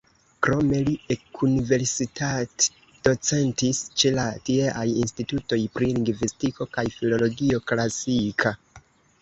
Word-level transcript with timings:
Krome 0.45 0.77
li 0.85 0.93
ekuniversitatdocentis 1.15 3.81
ĉe 4.03 4.13
la 4.15 4.23
tieaj 4.49 4.87
institutoj 5.05 5.61
pri 5.77 5.91
lingvistiko 5.99 6.69
kaj 6.79 6.87
filologio 6.97 7.63
klasika. 7.73 8.57